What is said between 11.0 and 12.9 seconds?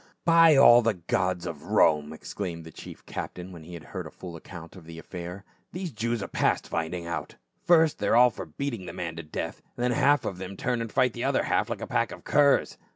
the other half like a pack of curs.